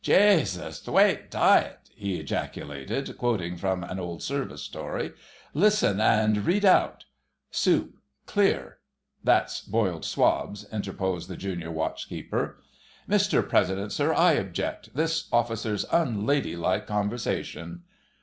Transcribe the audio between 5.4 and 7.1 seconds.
"Listen!" and read out—